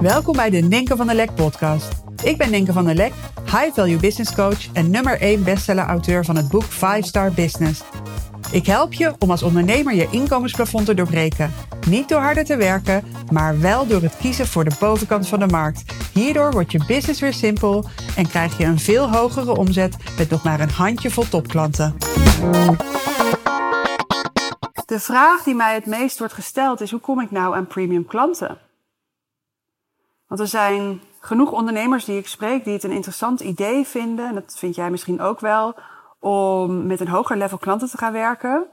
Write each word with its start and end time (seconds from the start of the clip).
Welkom 0.00 0.36
bij 0.36 0.50
de 0.50 0.58
Ninke 0.58 0.96
van 0.96 1.06
der 1.06 1.16
Lek 1.16 1.34
podcast. 1.34 1.92
Ik 2.24 2.38
ben 2.38 2.50
Ninke 2.50 2.72
van 2.72 2.84
der 2.84 2.94
Lek, 2.94 3.12
high 3.44 3.74
value 3.74 3.96
business 3.96 4.34
coach 4.34 4.72
en 4.72 4.90
nummer 4.90 5.20
1 5.20 5.44
bestseller 5.44 5.84
auteur 5.84 6.24
van 6.24 6.36
het 6.36 6.48
boek 6.48 6.62
5 6.62 7.04
Star 7.04 7.32
Business. 7.32 7.82
Ik 8.52 8.66
help 8.66 8.92
je 8.92 9.14
om 9.18 9.30
als 9.30 9.42
ondernemer 9.42 9.94
je 9.94 10.08
inkomensplafond 10.10 10.86
te 10.86 10.94
doorbreken. 10.94 11.52
Niet 11.88 12.08
door 12.08 12.20
harder 12.20 12.44
te 12.44 12.56
werken, 12.56 13.04
maar 13.32 13.60
wel 13.60 13.86
door 13.86 14.02
het 14.02 14.16
kiezen 14.16 14.46
voor 14.46 14.64
de 14.64 14.76
bovenkant 14.80 15.28
van 15.28 15.38
de 15.38 15.46
markt. 15.46 15.84
Hierdoor 16.12 16.52
wordt 16.52 16.72
je 16.72 16.84
business 16.86 17.20
weer 17.20 17.34
simpel 17.34 17.84
en 18.16 18.28
krijg 18.28 18.58
je 18.58 18.64
een 18.64 18.78
veel 18.78 19.12
hogere 19.12 19.56
omzet 19.56 19.96
met 20.18 20.30
nog 20.30 20.42
maar 20.42 20.60
een 20.60 20.70
handjevol 20.70 21.28
topklanten. 21.28 21.96
De 24.86 25.00
vraag 25.00 25.42
die 25.42 25.54
mij 25.54 25.74
het 25.74 25.86
meest 25.86 26.18
wordt 26.18 26.34
gesteld 26.34 26.80
is: 26.80 26.90
hoe 26.90 27.00
kom 27.00 27.20
ik 27.20 27.30
nou 27.30 27.54
aan 27.54 27.66
premium 27.66 28.06
klanten? 28.06 28.67
Want 30.28 30.40
er 30.40 30.46
zijn 30.46 31.00
genoeg 31.20 31.52
ondernemers 31.52 32.04
die 32.04 32.18
ik 32.18 32.28
spreek 32.28 32.64
die 32.64 32.72
het 32.72 32.84
een 32.84 32.90
interessant 32.90 33.40
idee 33.40 33.86
vinden, 33.86 34.28
en 34.28 34.34
dat 34.34 34.56
vind 34.58 34.74
jij 34.74 34.90
misschien 34.90 35.20
ook 35.20 35.40
wel, 35.40 35.74
om 36.18 36.86
met 36.86 37.00
een 37.00 37.08
hoger 37.08 37.36
level 37.36 37.58
klanten 37.58 37.88
te 37.88 37.98
gaan 37.98 38.12
werken. 38.12 38.66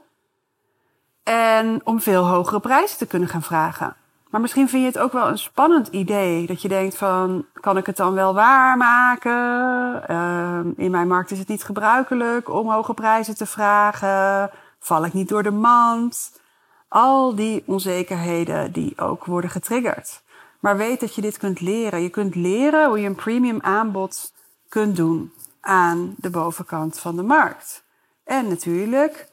En 1.22 1.80
om 1.84 2.00
veel 2.00 2.26
hogere 2.26 2.60
prijzen 2.60 2.98
te 2.98 3.06
kunnen 3.06 3.28
gaan 3.28 3.42
vragen. 3.42 3.96
Maar 4.30 4.40
misschien 4.40 4.68
vind 4.68 4.82
je 4.82 4.88
het 4.88 4.98
ook 4.98 5.12
wel 5.12 5.28
een 5.28 5.38
spannend 5.38 5.88
idee. 5.88 6.46
Dat 6.46 6.62
je 6.62 6.68
denkt 6.68 6.96
van, 6.96 7.44
kan 7.52 7.76
ik 7.76 7.86
het 7.86 7.96
dan 7.96 8.14
wel 8.14 8.34
waarmaken? 8.34 10.02
Uh, 10.10 10.84
in 10.84 10.90
mijn 10.90 11.08
markt 11.08 11.30
is 11.30 11.38
het 11.38 11.48
niet 11.48 11.64
gebruikelijk 11.64 12.50
om 12.50 12.70
hoge 12.70 12.94
prijzen 12.94 13.36
te 13.36 13.46
vragen. 13.46 14.50
Val 14.78 15.04
ik 15.04 15.12
niet 15.12 15.28
door 15.28 15.42
de 15.42 15.50
mand? 15.50 16.40
Al 16.88 17.34
die 17.34 17.62
onzekerheden 17.66 18.72
die 18.72 18.98
ook 19.00 19.24
worden 19.24 19.50
getriggerd. 19.50 20.22
Maar 20.66 20.76
weet 20.76 21.00
dat 21.00 21.14
je 21.14 21.20
dit 21.20 21.38
kunt 21.38 21.60
leren. 21.60 22.02
Je 22.02 22.08
kunt 22.08 22.34
leren 22.34 22.88
hoe 22.88 23.00
je 23.00 23.06
een 23.06 23.14
premium 23.14 23.60
aanbod 23.60 24.32
kunt 24.68 24.96
doen 24.96 25.32
aan 25.60 26.14
de 26.18 26.30
bovenkant 26.30 26.98
van 26.98 27.16
de 27.16 27.22
markt. 27.22 27.84
En 28.24 28.48
natuurlijk 28.48 29.28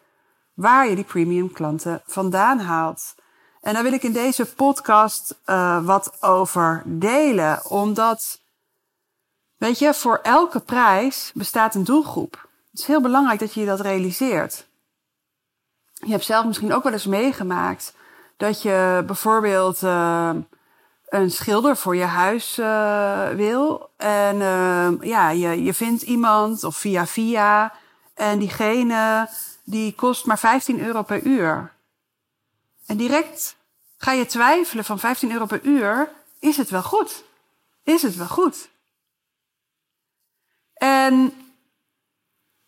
waar 0.53 0.89
je 0.89 0.95
die 0.95 1.03
premium 1.03 1.51
klanten 1.51 2.01
vandaan 2.05 2.59
haalt. 2.59 3.15
En 3.61 3.73
daar 3.73 3.83
wil 3.83 3.93
ik 3.93 4.03
in 4.03 4.11
deze 4.11 4.53
podcast 4.53 5.39
uh, 5.45 5.85
wat 5.85 6.17
over 6.21 6.83
delen, 6.85 7.69
omdat, 7.69 8.41
weet 9.57 9.79
je, 9.79 9.93
voor 9.93 10.19
elke 10.23 10.59
prijs 10.59 11.31
bestaat 11.33 11.75
een 11.75 11.83
doelgroep. 11.83 12.49
Het 12.71 12.79
is 12.79 12.85
heel 12.85 13.01
belangrijk 13.01 13.39
dat 13.39 13.53
je 13.53 13.65
dat 13.65 13.79
realiseert. 13.79 14.67
Je 15.93 16.11
hebt 16.11 16.25
zelf 16.25 16.45
misschien 16.45 16.73
ook 16.73 16.83
wel 16.83 16.93
eens 16.93 17.05
meegemaakt 17.05 17.95
dat 18.37 18.61
je 18.61 19.03
bijvoorbeeld 19.05 19.81
uh, 19.81 20.35
een 21.13 21.31
schilder 21.31 21.77
voor 21.77 21.95
je 21.95 22.03
huis 22.03 22.57
uh, 22.59 23.29
wil. 23.29 23.89
En 23.97 24.35
uh, 24.35 24.91
ja, 25.01 25.29
je, 25.29 25.63
je 25.63 25.73
vindt 25.73 26.01
iemand 26.01 26.63
of 26.63 26.77
via 26.77 27.07
via. 27.07 27.73
En 28.13 28.39
diegene 28.39 29.29
die 29.63 29.95
kost 29.95 30.25
maar 30.25 30.39
15 30.39 30.79
euro 30.79 31.01
per 31.01 31.23
uur. 31.23 31.73
En 32.85 32.97
direct 32.97 33.55
ga 33.97 34.11
je 34.11 34.25
twijfelen 34.25 34.85
van 34.85 34.99
15 34.99 35.31
euro 35.31 35.45
per 35.45 35.63
uur. 35.63 36.09
Is 36.39 36.57
het 36.57 36.69
wel 36.69 36.83
goed? 36.83 37.23
Is 37.83 38.01
het 38.01 38.15
wel 38.15 38.27
goed? 38.27 38.69
En 40.73 41.33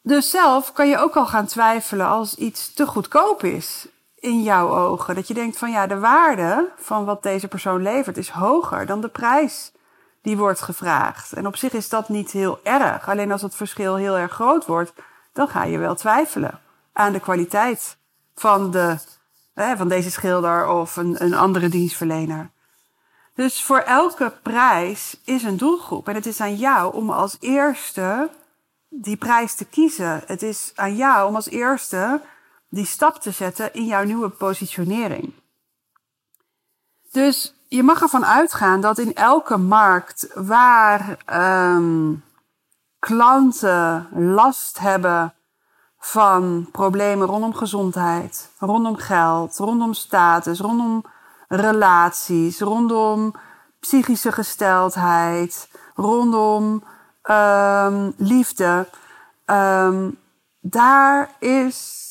dus 0.02 0.30
zelf 0.30 0.74
kan 0.74 0.88
je 0.88 0.98
ook 0.98 1.16
al 1.16 1.26
gaan 1.26 1.46
twijfelen 1.46 2.08
als 2.08 2.36
iets 2.36 2.74
te 2.74 2.86
goedkoop 2.88 3.44
is 3.44 3.88
in 4.26 4.44
jouw 4.44 4.78
ogen. 4.78 5.16
Dat 5.16 5.28
je 5.28 5.34
denkt 5.34 5.58
van 5.58 5.72
ja, 5.72 5.88
de 5.88 6.00
waarde 6.00 6.70
van 6.78 7.06
wat 7.06 7.24
deze 7.24 7.48
persoon 7.48 7.82
levert 7.82 8.18
is 8.18 8.30
hoger 8.30 8.86
dan 8.86 9.02
de 9.02 9.08
prijs 9.08 9.72
die 10.22 10.38
wordt 10.38 10.62
gevraagd. 10.62 11.34
En 11.34 11.48
op 11.48 11.56
zich 11.56 11.74
is 11.74 11.90
dat 11.90 12.10
niet 12.10 12.32
heel 12.32 12.60
erg. 12.64 13.10
Alleen 13.10 13.32
als 13.32 13.42
het 13.42 13.56
verschil 13.56 13.96
heel 13.96 14.18
erg 14.18 14.32
groot 14.32 14.66
wordt, 14.66 14.94
dan 15.34 15.48
ga 15.48 15.64
je 15.64 15.78
wel 15.78 15.96
twijfelen 15.96 16.60
aan 16.94 17.14
de 17.14 17.20
kwaliteit 17.20 17.98
van, 18.36 18.72
de, 18.72 18.98
hè, 19.54 19.78
van 19.78 19.88
deze 19.88 20.12
schilder 20.12 20.68
of 20.68 20.96
een, 20.96 21.24
een 21.24 21.34
andere 21.34 21.70
dienstverlener. 21.70 22.50
Dus 23.36 23.64
voor 23.64 23.80
elke 23.80 24.34
prijs 24.42 25.22
is 25.26 25.44
een 25.44 25.58
doelgroep. 25.58 26.08
En 26.08 26.16
het 26.16 26.26
is 26.26 26.42
aan 26.42 26.56
jou 26.56 26.94
om 26.94 27.10
als 27.10 27.38
eerste 27.40 28.30
die 28.90 29.18
prijs 29.18 29.56
te 29.56 29.66
kiezen. 29.66 30.22
Het 30.26 30.42
is 30.42 30.72
aan 30.76 30.96
jou 30.96 31.28
om 31.28 31.36
als 31.36 31.50
eerste 31.50 32.22
die 32.76 32.86
stap 32.86 33.16
te 33.22 33.32
zetten 33.32 33.74
in 33.74 33.86
jouw 33.86 34.04
nieuwe 34.04 34.30
positionering. 34.30 35.34
Dus 37.12 37.54
je 37.68 37.84
mag 37.84 38.02
ervan 38.02 38.26
uitgaan 38.26 38.82
dat 38.82 38.98
in 38.98 39.14
elke 39.14 39.58
markt 39.58 40.28
waar 40.34 41.18
um, 41.76 42.24
klanten 43.00 44.08
last 44.14 44.80
hebben 44.80 45.34
van 46.00 46.68
problemen 46.72 47.28
rondom 47.28 47.54
gezondheid, 47.54 48.50
rondom 48.60 48.96
geld, 48.96 49.58
rondom 49.58 49.94
status, 49.94 50.60
rondom 50.60 51.04
relaties, 51.48 52.60
rondom 52.60 53.34
psychische 53.80 54.32
gesteldheid, 54.32 55.70
rondom 55.96 56.84
um, 57.24 58.14
liefde, 58.18 58.88
um, 59.46 60.18
daar 60.60 61.36
is 61.40 62.05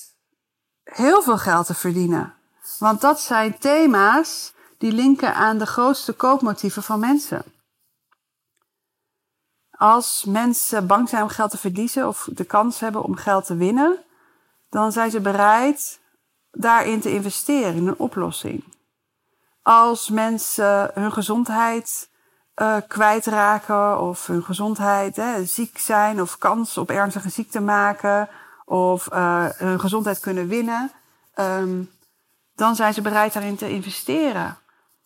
heel 0.96 1.22
veel 1.22 1.38
geld 1.38 1.66
te 1.66 1.74
verdienen. 1.74 2.34
Want 2.78 3.00
dat 3.00 3.20
zijn 3.20 3.58
thema's 3.58 4.52
die 4.78 4.92
linken 4.92 5.34
aan 5.34 5.58
de 5.58 5.66
grootste 5.66 6.12
koopmotieven 6.12 6.82
van 6.82 7.00
mensen. 7.00 7.42
Als 9.70 10.24
mensen 10.24 10.86
bang 10.86 11.08
zijn 11.08 11.22
om 11.22 11.28
geld 11.28 11.50
te 11.50 11.58
verliezen 11.58 12.08
of 12.08 12.28
de 12.32 12.44
kans 12.44 12.80
hebben 12.80 13.02
om 13.02 13.16
geld 13.16 13.46
te 13.46 13.56
winnen, 13.56 13.98
dan 14.70 14.92
zijn 14.92 15.10
ze 15.10 15.20
bereid 15.20 16.00
daarin 16.50 17.00
te 17.00 17.12
investeren 17.12 17.74
in 17.74 17.86
een 17.86 17.98
oplossing. 17.98 18.64
Als 19.62 20.08
mensen 20.10 20.90
hun 20.94 21.12
gezondheid 21.12 22.10
uh, 22.56 22.76
kwijtraken 22.88 24.00
of 24.00 24.26
hun 24.26 24.44
gezondheid 24.44 25.16
hè, 25.16 25.44
ziek 25.44 25.78
zijn 25.78 26.20
of 26.20 26.38
kans 26.38 26.78
op 26.78 26.90
ernstige 26.90 27.28
ziekte 27.28 27.60
maken 27.60 28.28
of 28.64 29.08
uh, 29.12 29.44
hun 29.56 29.80
gezondheid 29.80 30.20
kunnen 30.20 30.48
winnen, 30.48 30.90
um, 31.36 31.90
dan 32.54 32.74
zijn 32.74 32.94
ze 32.94 33.02
bereid 33.02 33.32
daarin 33.32 33.56
te 33.56 33.70
investeren. 33.70 34.56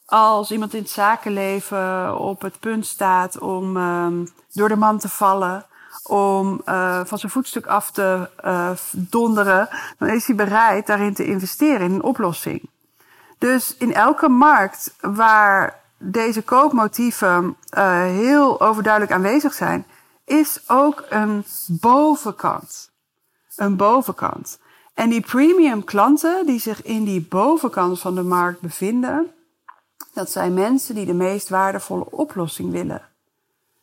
Als 0.06 0.50
iemand 0.50 0.74
in 0.74 0.82
het 0.82 0.90
zakenleven 0.90 2.18
op 2.18 2.40
het 2.40 2.60
punt 2.60 2.86
staat 2.86 3.38
om 3.38 3.76
um, 3.76 4.28
door 4.52 4.68
de 4.68 4.76
man 4.76 4.98
te 4.98 5.08
vallen, 5.08 5.66
om 6.02 6.62
uh, 6.66 7.00
van 7.04 7.18
zijn 7.18 7.32
voetstuk 7.32 7.66
af 7.66 7.90
te 7.90 8.28
uh, 8.44 8.70
donderen, 8.92 9.68
dan 9.98 10.08
is 10.08 10.26
hij 10.26 10.36
bereid 10.36 10.86
daarin 10.86 11.14
te 11.14 11.24
investeren 11.24 11.80
in 11.80 11.92
een 11.92 12.02
oplossing. 12.02 12.70
Dus 13.38 13.76
in 13.76 13.94
elke 13.94 14.28
markt 14.28 14.94
waar 15.00 15.80
deze 15.98 16.42
koopmotieven 16.42 17.56
heel 17.70 18.60
overduidelijk 18.60 19.12
aanwezig 19.12 19.54
zijn, 19.54 19.86
is 20.24 20.60
ook 20.66 21.04
een 21.08 21.44
bovenkant 21.66 22.90
een 23.58 23.76
bovenkant. 23.76 24.58
En 24.94 25.08
die 25.08 25.20
premium 25.20 25.84
klanten 25.84 26.46
die 26.46 26.60
zich 26.60 26.82
in 26.82 27.04
die 27.04 27.26
bovenkant 27.28 28.00
van 28.00 28.14
de 28.14 28.22
markt 28.22 28.60
bevinden, 28.60 29.30
dat 30.12 30.30
zijn 30.30 30.54
mensen 30.54 30.94
die 30.94 31.06
de 31.06 31.14
meest 31.14 31.48
waardevolle 31.48 32.10
oplossing 32.10 32.70
willen. 32.70 33.02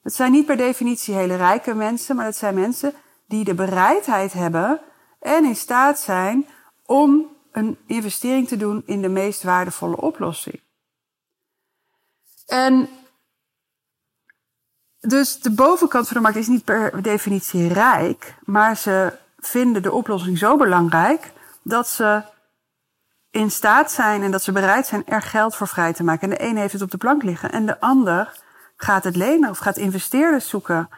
Het 0.03 0.13
zijn 0.13 0.31
niet 0.31 0.45
per 0.45 0.57
definitie 0.57 1.13
hele 1.13 1.35
rijke 1.35 1.73
mensen, 1.73 2.15
maar 2.15 2.25
het 2.25 2.35
zijn 2.35 2.55
mensen 2.55 2.93
die 3.27 3.43
de 3.43 3.53
bereidheid 3.53 4.33
hebben 4.33 4.81
en 5.19 5.45
in 5.45 5.55
staat 5.55 5.99
zijn 5.99 6.45
om 6.85 7.25
een 7.51 7.77
investering 7.85 8.47
te 8.47 8.57
doen 8.57 8.83
in 8.85 9.01
de 9.01 9.09
meest 9.09 9.43
waardevolle 9.43 10.01
oplossing. 10.01 10.61
En 12.45 12.89
dus 14.99 15.39
de 15.39 15.51
bovenkant 15.51 16.07
van 16.07 16.15
de 16.17 16.21
markt 16.21 16.37
is 16.37 16.47
niet 16.47 16.63
per 16.63 17.01
definitie 17.01 17.67
rijk, 17.67 18.35
maar 18.43 18.77
ze 18.77 19.17
vinden 19.47 19.81
de 19.81 19.91
oplossing 19.91 20.37
zo 20.37 20.57
belangrijk 20.57 21.31
dat 21.61 21.87
ze 21.87 22.21
in 23.31 23.51
staat 23.51 23.91
zijn 23.91 24.23
en 24.23 24.31
dat 24.31 24.43
ze 24.43 24.51
bereid 24.51 24.87
zijn 24.87 25.03
er 25.05 25.21
geld 25.21 25.55
voor 25.55 25.67
vrij 25.67 25.93
te 25.93 26.03
maken. 26.03 26.29
En 26.29 26.37
de 26.37 26.43
een 26.49 26.57
heeft 26.57 26.73
het 26.73 26.81
op 26.81 26.91
de 26.91 26.97
plank 26.97 27.23
liggen 27.23 27.51
en 27.51 27.65
de 27.65 27.79
ander 27.79 28.39
gaat 28.77 29.03
het 29.03 29.15
lenen 29.15 29.49
of 29.49 29.57
gaat 29.57 29.77
investeerders 29.77 30.49
zoeken. 30.49 30.89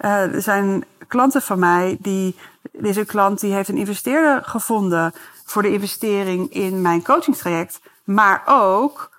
Uh, 0.00 0.34
er 0.34 0.42
zijn 0.42 0.84
klanten 1.08 1.42
van 1.42 1.58
mij 1.58 1.96
die, 2.00 2.36
deze 2.72 3.04
klant 3.04 3.40
die 3.40 3.52
heeft 3.52 3.68
een 3.68 3.76
investeerder 3.76 4.44
gevonden 4.44 5.14
voor 5.44 5.62
de 5.62 5.72
investering 5.72 6.52
in 6.52 6.82
mijn 6.82 7.02
coachingstraject, 7.02 7.80
maar 8.04 8.42
ook 8.46 9.10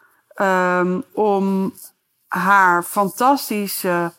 um, 0.42 1.04
om 1.14 1.74
haar 2.28 2.84
fantastische 2.84 4.12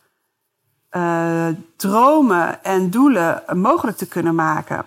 uh, 0.96 1.48
dromen 1.76 2.64
en 2.64 2.90
doelen 2.90 3.43
mogelijk 3.52 3.96
te 3.96 4.08
kunnen 4.08 4.34
maken. 4.34 4.84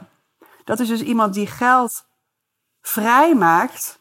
Dat 0.63 0.79
is 0.79 0.87
dus 0.87 1.01
iemand 1.01 1.33
die 1.33 1.47
geld 1.47 2.05
vrijmaakt 2.81 3.99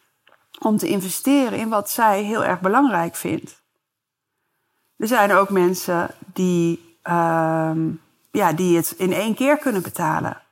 om 0.59 0.77
te 0.77 0.89
investeren 0.89 1.59
in 1.59 1.69
wat 1.69 1.91
zij 1.91 2.23
heel 2.23 2.45
erg 2.45 2.61
belangrijk 2.61 3.15
vindt. 3.15 3.63
Er 4.97 5.07
zijn 5.07 5.33
ook 5.33 5.51
mensen 5.51 6.11
die, 6.33 6.99
ehm, 7.03 7.91
ja, 8.31 8.53
die 8.53 8.77
het 8.77 8.95
in 8.97 9.13
één 9.13 9.35
keer 9.35 9.59
kunnen 9.59 9.83
betalen. 9.83 10.43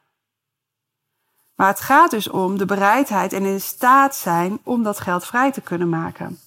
Maar 1.55 1.69
het 1.69 1.81
gaat 1.81 2.11
dus 2.11 2.29
om 2.29 2.59
de 2.59 2.65
bereidheid 2.65 3.33
en 3.33 3.45
in 3.45 3.61
staat 3.61 4.17
zijn 4.17 4.59
om 4.63 4.83
dat 4.83 5.01
geld 5.01 5.27
vrij 5.27 5.53
te 5.53 5.61
kunnen 5.61 5.89
maken. 5.89 6.39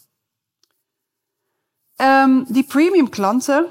Um, 1.96 2.46
die 2.48 2.64
premium 2.64 3.10
klanten, 3.10 3.66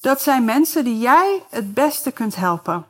dat 0.00 0.22
zijn 0.22 0.44
mensen 0.44 0.84
die 0.84 0.98
jij 0.98 1.42
het 1.50 1.74
beste 1.74 2.10
kunt 2.10 2.36
helpen. 2.36 2.86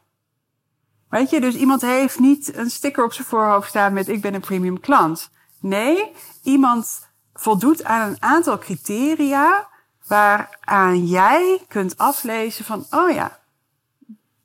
Weet 1.08 1.30
je, 1.30 1.40
dus 1.40 1.54
iemand 1.54 1.80
heeft 1.80 2.18
niet 2.18 2.56
een 2.56 2.70
sticker 2.70 3.04
op 3.04 3.12
zijn 3.12 3.26
voorhoofd 3.26 3.68
staan 3.68 3.92
met 3.92 4.08
ik 4.08 4.20
ben 4.20 4.34
een 4.34 4.40
premium 4.40 4.80
klant. 4.80 5.30
Nee, 5.60 6.12
iemand 6.42 7.08
voldoet 7.34 7.84
aan 7.84 8.08
een 8.08 8.22
aantal 8.22 8.58
criteria 8.58 9.68
waaraan 10.06 11.06
jij 11.06 11.64
kunt 11.68 11.98
aflezen 11.98 12.64
van, 12.64 12.86
oh 12.90 13.10
ja, 13.10 13.38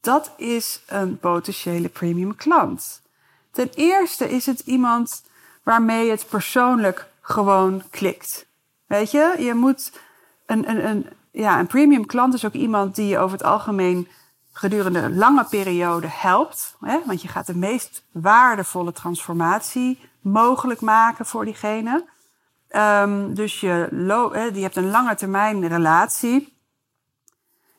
dat 0.01 0.31
is 0.37 0.81
een 0.87 1.17
potentiële 1.17 1.89
premium 1.89 2.35
klant. 2.35 3.01
Ten 3.51 3.69
eerste 3.73 4.29
is 4.29 4.45
het 4.45 4.59
iemand 4.59 5.23
waarmee 5.63 6.09
het 6.09 6.27
persoonlijk 6.29 7.07
gewoon 7.21 7.83
klikt. 7.89 8.45
Weet 8.85 9.11
je, 9.11 9.35
je 9.39 9.53
moet 9.53 9.91
een, 10.45 10.69
een, 10.69 10.85
een, 10.85 11.07
ja, 11.33 11.59
een 11.59 11.67
premium 11.67 12.05
klant 12.05 12.33
is 12.33 12.45
ook 12.45 12.53
iemand 12.53 12.95
die 12.95 13.07
je 13.07 13.17
over 13.17 13.37
het 13.37 13.47
algemeen 13.47 14.07
gedurende 14.51 14.99
een 14.99 15.17
lange 15.17 15.45
periode 15.49 16.07
helpt. 16.09 16.75
Hè? 16.79 16.99
Want 17.05 17.21
je 17.21 17.27
gaat 17.27 17.45
de 17.45 17.55
meest 17.55 18.05
waardevolle 18.11 18.91
transformatie 18.91 20.09
mogelijk 20.21 20.81
maken 20.81 21.25
voor 21.25 21.45
diegene. 21.45 22.05
Um, 22.69 23.33
dus 23.33 23.59
je, 23.59 23.87
je 24.53 24.61
hebt 24.61 24.75
een 24.75 24.89
lange 24.89 25.15
termijn 25.15 25.67
relatie. 25.67 26.57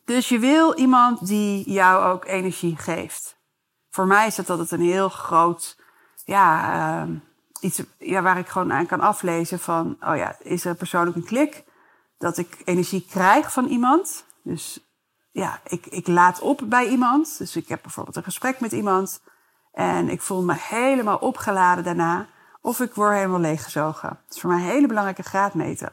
Dus 0.04 0.28
je 0.28 0.38
wil 0.38 0.74
iemand 0.74 1.26
die 1.26 1.70
jou 1.70 2.04
ook 2.04 2.24
energie 2.24 2.76
geeft. 2.76 3.36
Voor 3.90 4.06
mij 4.06 4.26
is 4.26 4.34
dat 4.34 4.50
altijd 4.50 4.70
een 4.70 4.80
heel 4.80 5.08
groot, 5.08 5.76
ja, 6.24 6.74
uh, 7.06 7.14
iets 7.60 7.82
ja, 7.98 8.22
waar 8.22 8.38
ik 8.38 8.48
gewoon 8.48 8.72
aan 8.72 8.86
kan 8.86 9.00
aflezen 9.00 9.58
van, 9.58 9.96
oh 10.00 10.16
ja, 10.16 10.36
is 10.38 10.64
er 10.64 10.74
persoonlijk 10.74 11.16
een 11.16 11.24
klik? 11.24 11.64
Dat 12.18 12.38
ik 12.38 12.62
energie 12.64 13.06
krijg 13.10 13.52
van 13.52 13.66
iemand. 13.66 14.24
Dus 14.42 14.80
ja, 15.30 15.60
ik, 15.64 15.86
ik 15.86 16.06
laat 16.06 16.40
op 16.40 16.60
bij 16.64 16.88
iemand. 16.88 17.38
Dus 17.38 17.56
ik 17.56 17.68
heb 17.68 17.82
bijvoorbeeld 17.82 18.16
een 18.16 18.22
gesprek 18.22 18.60
met 18.60 18.72
iemand. 18.72 19.20
En 19.72 20.08
ik 20.08 20.22
voel 20.22 20.42
me 20.42 20.54
helemaal 20.58 21.18
opgeladen 21.18 21.84
daarna. 21.84 22.26
Of 22.60 22.80
ik 22.80 22.94
word 22.94 23.14
helemaal 23.14 23.40
leeggezogen. 23.40 24.08
Dat 24.08 24.34
is 24.34 24.40
voor 24.40 24.50
mij 24.50 24.58
een 24.58 24.70
hele 24.70 24.86
belangrijke 24.86 25.22
graadmeter. 25.22 25.92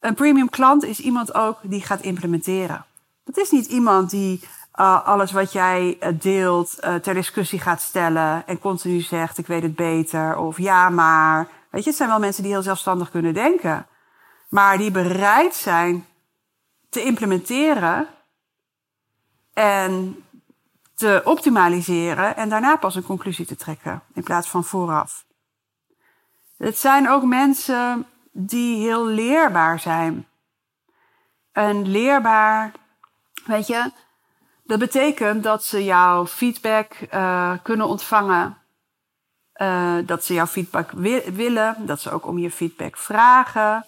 Een 0.00 0.14
premium 0.14 0.50
klant 0.50 0.84
is 0.84 1.00
iemand 1.00 1.34
ook 1.34 1.58
die 1.62 1.82
gaat 1.82 2.00
implementeren. 2.00 2.84
Dat 3.24 3.36
is 3.36 3.50
niet 3.50 3.66
iemand 3.66 4.10
die 4.10 4.40
uh, 4.80 5.06
alles 5.06 5.32
wat 5.32 5.52
jij 5.52 5.96
uh, 6.00 6.08
deelt 6.20 6.76
uh, 6.84 6.94
ter 6.94 7.14
discussie 7.14 7.60
gaat 7.60 7.80
stellen 7.80 8.46
en 8.46 8.58
continu 8.58 9.00
zegt 9.00 9.38
ik 9.38 9.46
weet 9.46 9.62
het 9.62 9.76
beter 9.76 10.36
of 10.36 10.58
ja 10.58 10.88
maar. 10.88 11.48
Weet 11.70 11.82
je, 11.82 11.88
het 11.88 11.98
zijn 11.98 12.08
wel 12.08 12.18
mensen 12.18 12.42
die 12.42 12.52
heel 12.52 12.62
zelfstandig 12.62 13.10
kunnen 13.10 13.34
denken. 13.34 13.86
Maar 14.52 14.78
die 14.78 14.90
bereid 14.90 15.54
zijn 15.54 16.06
te 16.88 17.02
implementeren 17.02 18.08
en 19.52 20.24
te 20.94 21.22
optimaliseren 21.24 22.36
en 22.36 22.48
daarna 22.48 22.76
pas 22.76 22.94
een 22.94 23.02
conclusie 23.02 23.46
te 23.46 23.56
trekken 23.56 24.02
in 24.14 24.22
plaats 24.22 24.48
van 24.48 24.64
vooraf. 24.64 25.24
Het 26.56 26.78
zijn 26.78 27.08
ook 27.08 27.22
mensen 27.22 28.06
die 28.30 28.76
heel 28.76 29.06
leerbaar 29.06 29.80
zijn. 29.80 30.28
En 31.52 31.90
leerbaar, 31.90 32.72
weet 33.44 33.66
je, 33.66 33.90
dat 34.64 34.78
betekent 34.78 35.42
dat 35.42 35.64
ze 35.64 35.84
jouw 35.84 36.26
feedback 36.26 36.94
uh, 37.14 37.52
kunnen 37.62 37.86
ontvangen. 37.86 38.58
Uh, 39.56 39.96
dat 40.06 40.24
ze 40.24 40.34
jouw 40.34 40.46
feedback 40.46 40.90
wi 40.90 41.32
willen, 41.32 41.86
dat 41.86 42.00
ze 42.00 42.10
ook 42.10 42.26
om 42.26 42.38
je 42.38 42.50
feedback 42.50 42.96
vragen. 42.96 43.86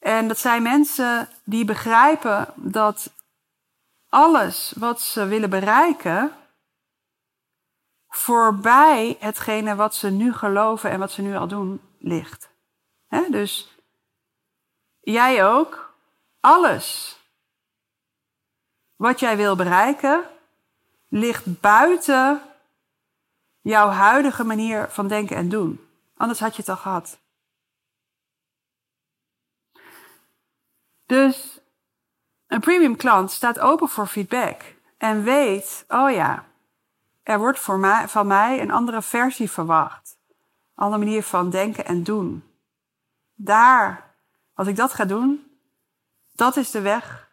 En 0.00 0.28
dat 0.28 0.38
zijn 0.38 0.62
mensen 0.62 1.28
die 1.44 1.64
begrijpen 1.64 2.52
dat 2.54 3.12
alles 4.08 4.72
wat 4.76 5.00
ze 5.00 5.26
willen 5.26 5.50
bereiken 5.50 6.32
voorbij 8.08 9.16
hetgene 9.18 9.74
wat 9.74 9.94
ze 9.94 10.10
nu 10.10 10.32
geloven 10.32 10.90
en 10.90 10.98
wat 10.98 11.12
ze 11.12 11.22
nu 11.22 11.36
al 11.36 11.48
doen 11.48 11.80
ligt. 11.98 12.50
Dus 13.30 13.76
jij 15.00 15.44
ook, 15.46 15.94
alles 16.40 17.18
wat 18.96 19.20
jij 19.20 19.36
wil 19.36 19.56
bereiken 19.56 20.24
ligt 21.08 21.60
buiten 21.60 22.42
jouw 23.60 23.88
huidige 23.88 24.44
manier 24.44 24.88
van 24.90 25.08
denken 25.08 25.36
en 25.36 25.48
doen. 25.48 25.88
Anders 26.16 26.40
had 26.40 26.54
je 26.54 26.60
het 26.60 26.70
al 26.70 26.76
gehad. 26.76 27.18
Dus 31.10 31.60
een 32.46 32.60
premium 32.60 32.96
klant 32.96 33.30
staat 33.30 33.58
open 33.58 33.88
voor 33.88 34.06
feedback 34.06 34.62
en 34.98 35.22
weet, 35.22 35.84
oh 35.88 36.10
ja, 36.10 36.44
er 37.22 37.38
wordt 37.38 37.60
van 37.60 38.26
mij 38.26 38.60
een 38.60 38.70
andere 38.70 39.02
versie 39.02 39.50
verwacht. 39.50 40.18
Een 40.74 40.84
andere 40.84 41.04
manier 41.04 41.22
van 41.22 41.50
denken 41.50 41.84
en 41.84 42.02
doen. 42.02 42.44
Daar, 43.34 44.14
als 44.54 44.68
ik 44.68 44.76
dat 44.76 44.92
ga 44.92 45.04
doen, 45.04 45.58
dat 46.32 46.56
is 46.56 46.70
de 46.70 46.80
weg 46.80 47.28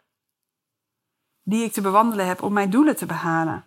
die 1.44 1.64
ik 1.64 1.74
te 1.74 1.82
bewandelen 1.82 2.28
heb 2.28 2.42
om 2.42 2.54
mijn 2.54 2.70
doelen 2.70 2.96
te 2.96 3.06
behalen. 3.06 3.66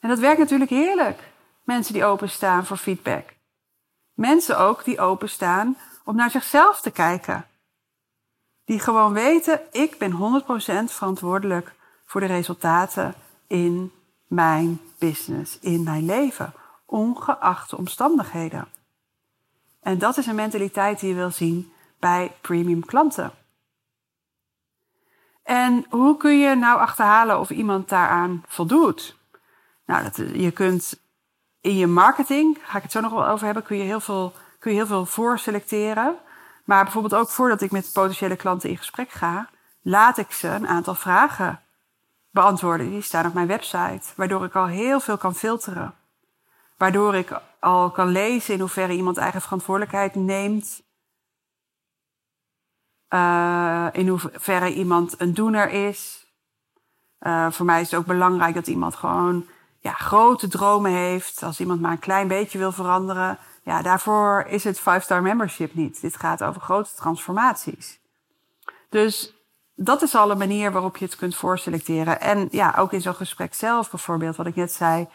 En 0.00 0.08
dat 0.08 0.18
werkt 0.18 0.38
natuurlijk 0.38 0.70
heerlijk. 0.70 1.32
Mensen 1.64 1.92
die 1.92 2.04
openstaan 2.04 2.66
voor 2.66 2.76
feedback. 2.76 3.34
Mensen 4.14 4.58
ook 4.58 4.84
die 4.84 5.00
openstaan 5.00 5.76
om 6.04 6.16
naar 6.16 6.30
zichzelf 6.30 6.80
te 6.80 6.90
kijken. 6.90 7.46
Die 8.68 8.78
gewoon 8.78 9.12
weten, 9.12 9.60
ik 9.72 9.98
ben 9.98 10.12
100% 10.12 10.84
verantwoordelijk 10.84 11.74
voor 12.04 12.20
de 12.20 12.26
resultaten 12.26 13.14
in 13.46 13.92
mijn 14.26 14.80
business, 14.98 15.58
in 15.58 15.82
mijn 15.82 16.04
leven, 16.04 16.52
ongeacht 16.86 17.70
de 17.70 17.76
omstandigheden. 17.76 18.68
En 19.80 19.98
dat 19.98 20.16
is 20.16 20.26
een 20.26 20.34
mentaliteit 20.34 21.00
die 21.00 21.08
je 21.08 21.14
wil 21.14 21.30
zien 21.30 21.72
bij 21.98 22.32
premium 22.40 22.84
klanten. 22.84 23.32
En 25.42 25.86
hoe 25.90 26.16
kun 26.16 26.38
je 26.38 26.54
nou 26.54 26.78
achterhalen 26.78 27.38
of 27.38 27.50
iemand 27.50 27.88
daaraan 27.88 28.42
voldoet? 28.46 29.16
Nou, 29.86 30.02
dat, 30.02 30.16
je 30.16 30.50
kunt 30.50 31.00
in 31.60 31.76
je 31.76 31.86
marketing, 31.86 32.58
ga 32.62 32.76
ik 32.76 32.82
het 32.82 32.92
zo 32.92 33.00
nog 33.00 33.12
wel 33.12 33.28
over 33.28 33.44
hebben, 33.44 33.62
kun 33.62 33.76
je 33.76 33.84
heel 33.84 34.00
veel, 34.00 34.32
kun 34.58 34.70
je 34.70 34.76
heel 34.76 34.86
veel 34.86 35.06
voorselecteren. 35.06 36.18
Maar 36.68 36.82
bijvoorbeeld 36.82 37.14
ook 37.14 37.28
voordat 37.28 37.60
ik 37.60 37.70
met 37.70 37.90
potentiële 37.92 38.36
klanten 38.36 38.68
in 38.68 38.76
gesprek 38.76 39.10
ga, 39.10 39.48
laat 39.82 40.18
ik 40.18 40.32
ze 40.32 40.48
een 40.48 40.68
aantal 40.68 40.94
vragen 40.94 41.60
beantwoorden. 42.30 42.90
Die 42.90 43.02
staan 43.02 43.26
op 43.26 43.34
mijn 43.34 43.46
website, 43.46 44.02
waardoor 44.16 44.44
ik 44.44 44.54
al 44.54 44.66
heel 44.66 45.00
veel 45.00 45.16
kan 45.16 45.34
filteren. 45.34 45.94
Waardoor 46.76 47.14
ik 47.14 47.40
al 47.60 47.90
kan 47.90 48.08
lezen 48.08 48.54
in 48.54 48.60
hoeverre 48.60 48.92
iemand 48.92 49.16
eigen 49.16 49.40
verantwoordelijkheid 49.40 50.14
neemt. 50.14 50.82
Uh, 53.10 53.86
in 53.92 54.08
hoeverre 54.08 54.74
iemand 54.74 55.20
een 55.20 55.34
doener 55.34 55.70
is. 55.70 56.26
Uh, 57.20 57.50
voor 57.50 57.66
mij 57.66 57.80
is 57.80 57.90
het 57.90 58.00
ook 58.00 58.06
belangrijk 58.06 58.54
dat 58.54 58.66
iemand 58.66 58.94
gewoon 58.94 59.46
ja, 59.78 59.92
grote 59.92 60.48
dromen 60.48 60.92
heeft. 60.92 61.42
Als 61.42 61.60
iemand 61.60 61.80
maar 61.80 61.92
een 61.92 61.98
klein 61.98 62.28
beetje 62.28 62.58
wil 62.58 62.72
veranderen, 62.72 63.38
ja, 63.68 63.82
daarvoor 63.82 64.44
is 64.48 64.64
het 64.64 64.80
5-star 64.80 65.22
membership 65.22 65.74
niet. 65.74 66.00
Dit 66.00 66.16
gaat 66.16 66.42
over 66.42 66.60
grote 66.60 66.90
transformaties. 66.96 67.98
Dus 68.88 69.34
dat 69.74 70.02
is 70.02 70.14
al 70.14 70.30
een 70.30 70.38
manier 70.38 70.72
waarop 70.72 70.96
je 70.96 71.04
het 71.04 71.16
kunt 71.16 71.36
voorselecteren. 71.36 72.20
En 72.20 72.48
ja, 72.50 72.74
ook 72.78 72.92
in 72.92 73.00
zo'n 73.00 73.14
gesprek 73.14 73.54
zelf 73.54 73.90
bijvoorbeeld, 73.90 74.36
wat 74.36 74.46
ik 74.46 74.54
net 74.54 74.72
zei, 74.72 75.08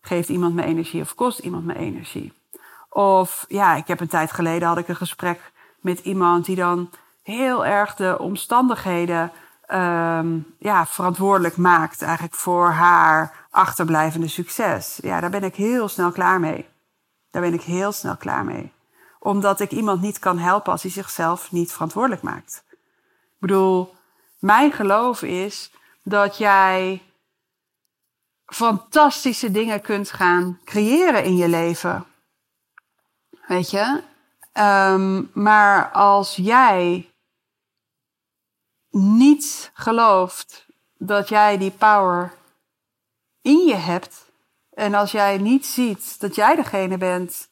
geeft 0.00 0.28
iemand 0.28 0.54
me 0.54 0.64
energie 0.64 1.00
of 1.00 1.14
kost 1.14 1.38
iemand 1.38 1.64
me 1.64 1.76
energie? 1.76 2.32
Of 2.88 3.44
ja, 3.48 3.74
ik 3.74 3.86
heb 3.86 4.00
een 4.00 4.08
tijd 4.08 4.32
geleden 4.32 4.68
had 4.68 4.78
ik 4.78 4.88
een 4.88 4.96
gesprek 4.96 5.52
met 5.80 5.98
iemand 5.98 6.44
die 6.44 6.56
dan 6.56 6.90
heel 7.22 7.66
erg 7.66 7.94
de 7.94 8.18
omstandigheden 8.18 9.32
um, 9.72 10.54
ja, 10.58 10.86
verantwoordelijk 10.86 11.56
maakt 11.56 12.02
eigenlijk 12.02 12.34
voor 12.34 12.70
haar 12.70 13.46
achterblijvende 13.50 14.28
succes. 14.28 14.98
Ja, 15.02 15.20
daar 15.20 15.30
ben 15.30 15.44
ik 15.44 15.54
heel 15.54 15.88
snel 15.88 16.12
klaar 16.12 16.40
mee. 16.40 16.69
Daar 17.30 17.42
ben 17.42 17.54
ik 17.54 17.62
heel 17.62 17.92
snel 17.92 18.16
klaar 18.16 18.44
mee. 18.44 18.72
Omdat 19.18 19.60
ik 19.60 19.70
iemand 19.70 20.00
niet 20.00 20.18
kan 20.18 20.38
helpen 20.38 20.72
als 20.72 20.82
hij 20.82 20.90
zichzelf 20.90 21.52
niet 21.52 21.72
verantwoordelijk 21.72 22.22
maakt. 22.22 22.64
Ik 22.70 23.36
bedoel, 23.38 23.94
mijn 24.38 24.72
geloof 24.72 25.22
is 25.22 25.72
dat 26.02 26.38
jij 26.38 27.02
fantastische 28.46 29.50
dingen 29.50 29.80
kunt 29.80 30.10
gaan 30.10 30.60
creëren 30.64 31.24
in 31.24 31.36
je 31.36 31.48
leven. 31.48 32.04
Weet 33.46 33.70
je? 33.70 34.02
Um, 34.52 35.30
maar 35.34 35.90
als 35.90 36.36
jij 36.36 37.10
niet 38.90 39.70
gelooft 39.74 40.66
dat 40.94 41.28
jij 41.28 41.58
die 41.58 41.70
power 41.70 42.32
in 43.42 43.66
je 43.66 43.74
hebt. 43.74 44.29
En 44.80 44.94
als 44.94 45.10
jij 45.10 45.38
niet 45.38 45.66
ziet 45.66 46.20
dat 46.20 46.34
jij 46.34 46.56
degene 46.56 46.98
bent 46.98 47.48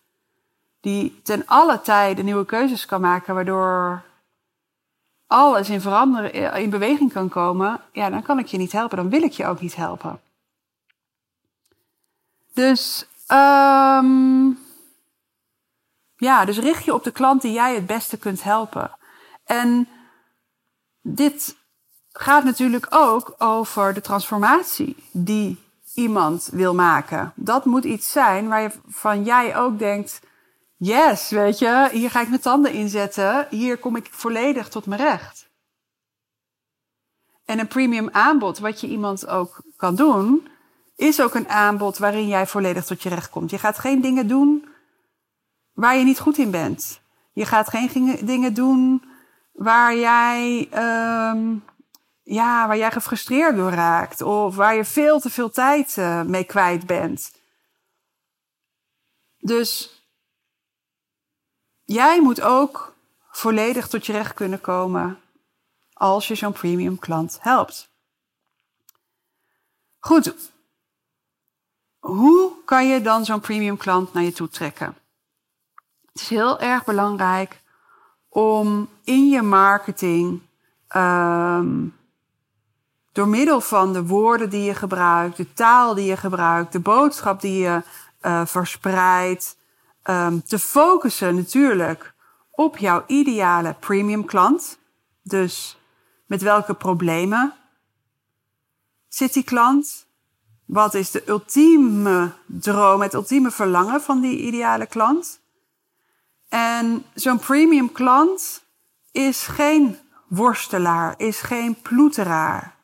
die 0.81 1.21
ten 1.23 1.47
alle 1.47 1.81
tijde 1.81 2.23
nieuwe 2.23 2.45
keuzes 2.45 2.87
kan 2.87 3.01
maken, 3.01 3.35
waardoor 3.35 4.03
alles 5.27 5.69
in 5.69 5.81
veranderen, 5.81 6.53
in 6.63 6.71
beweging 6.71 7.13
kan 7.13 7.29
komen, 7.29 7.81
ja, 7.93 8.11
dan 8.11 8.23
kan 8.23 8.39
ik 8.39 8.47
je 8.47 8.57
niet 8.57 8.73
helpen. 8.73 8.97
Dan 8.97 9.11
wil 9.11 9.23
ik 9.23 9.33
je 9.33 9.47
ook 9.47 9.61
niet 9.61 9.77
helpen. 9.77 10.21
Dus, 12.55 13.07
um, 13.29 14.59
ja, 16.17 16.45
dus 16.45 16.59
richt 16.59 16.85
je 16.85 16.95
op 16.95 17.05
de 17.05 17.13
klant 17.13 17.43
die 17.43 17.53
jij 17.53 17.75
het 17.75 17.87
beste 17.87 18.19
kunt 18.19 18.43
helpen. 18.43 18.91
En 19.45 19.89
dit 21.03 21.57
gaat 22.13 22.45
natuurlijk 22.45 22.87
ook 22.91 23.35
over 23.39 23.95
de 23.95 24.01
transformatie 24.01 24.97
die 25.13 25.67
iemand 25.99 26.49
wil 26.53 26.75
maken. 26.75 27.33
Dat 27.35 27.65
moet 27.65 27.85
iets 27.85 28.13
zijn 28.13 28.49
waarvan 28.49 29.25
jij 29.25 29.57
ook 29.57 29.79
denkt: 29.79 30.21
yes, 30.77 31.31
weet 31.31 31.59
je, 31.59 31.89
hier 31.93 32.11
ga 32.11 32.21
ik 32.21 32.29
mijn 32.29 32.41
tanden 32.41 32.73
inzetten, 32.73 33.47
hier 33.51 33.79
kom 33.79 33.97
ik 33.97 34.09
volledig 34.11 34.69
tot 34.69 34.87
mijn 34.87 35.01
recht. 35.01 35.49
En 37.45 37.59
een 37.59 37.69
premium 37.69 38.09
aanbod, 38.13 38.59
wat 38.59 38.81
je 38.81 38.87
iemand 38.87 39.27
ook 39.27 39.63
kan 39.77 39.95
doen, 39.95 40.49
is 40.97 41.21
ook 41.21 41.35
een 41.35 41.49
aanbod 41.49 41.99
waarin 41.99 42.29
jij 42.29 42.47
volledig 42.47 42.85
tot 42.85 43.03
je 43.03 43.09
recht 43.09 43.31
komt. 43.31 43.51
Je 43.51 43.59
gaat 43.59 43.79
geen 43.79 44.01
dingen 44.01 44.29
doen 44.29 44.69
waar 45.73 45.97
je 45.97 46.05
niet 46.05 46.19
goed 46.19 46.39
in 46.39 46.51
bent. 46.51 47.01
Je 47.33 47.45
gaat 47.45 47.69
geen 47.69 48.19
dingen 48.25 48.55
doen 48.55 49.03
waar 49.53 49.97
jij, 49.97 50.69
um, 51.33 51.65
ja, 52.29 52.67
waar 52.67 52.77
jij 52.77 52.91
gefrustreerd 52.91 53.57
door 53.57 53.71
raakt. 53.71 54.23
Of 54.23 54.57
waar 54.57 54.75
je 54.75 54.85
veel 54.85 55.21
te 55.21 55.31
veel 55.31 55.51
tijd 55.51 55.97
uh, 55.97 56.23
mee 56.23 56.45
kwijt 56.45 56.87
bent. 56.87 57.33
Dus 59.39 60.03
jij 61.85 62.21
moet 62.21 62.41
ook 62.41 62.95
volledig 63.31 63.89
tot 63.89 64.07
je 64.07 64.13
recht 64.13 64.35
kunnen 64.35 64.61
komen 64.61 65.21
als 65.93 66.29
je 66.29 66.35
zo'n 66.35 66.53
premium 66.53 66.99
klant 66.99 67.39
helpt. 67.41 67.91
Goed. 69.99 70.53
Hoe 71.99 72.53
kan 72.65 72.87
je 72.87 73.01
dan 73.01 73.25
zo'n 73.25 73.41
premium 73.41 73.77
klant 73.77 74.13
naar 74.13 74.23
je 74.23 74.33
toe 74.33 74.49
trekken? 74.49 74.97
Het 76.13 76.21
is 76.21 76.29
heel 76.29 76.61
erg 76.61 76.85
belangrijk 76.85 77.63
om 78.29 78.89
in 79.05 79.29
je 79.29 79.43
marketing 79.43 80.43
um, 80.97 81.98
door 83.19 83.29
middel 83.29 83.61
van 83.61 83.93
de 83.93 84.07
woorden 84.07 84.51
die 84.51 84.63
je 84.63 84.75
gebruikt, 84.75 85.37
de 85.37 85.53
taal 85.53 85.95
die 85.95 86.05
je 86.05 86.17
gebruikt, 86.17 86.73
de 86.73 86.81
boodschap 86.81 87.41
die 87.41 87.59
je 87.59 87.83
uh, 88.23 88.47
verspreidt, 88.47 89.57
um, 90.05 90.43
te 90.43 90.59
focussen 90.59 91.35
natuurlijk 91.35 92.15
op 92.51 92.77
jouw 92.77 93.05
ideale 93.07 93.75
premium 93.81 94.25
klant. 94.25 94.79
Dus 95.23 95.79
met 96.27 96.43
welke 96.43 96.75
problemen 96.75 97.55
zit 99.09 99.33
die 99.33 99.45
klant? 99.45 100.07
Wat 100.65 100.95
is 100.95 101.11
de 101.11 101.23
ultieme 101.27 102.33
droom, 102.47 103.01
het 103.01 103.15
ultieme 103.15 103.51
verlangen 103.51 104.01
van 104.01 104.21
die 104.21 104.39
ideale 104.39 104.87
klant? 104.87 105.41
En 106.49 107.05
zo'n 107.15 107.39
premium 107.39 107.93
klant 107.93 108.63
is 109.13 109.47
geen 109.47 109.99
worstelaar, 110.29 111.15
is 111.17 111.41
geen 111.41 111.83
ploeteraar. 111.83 112.77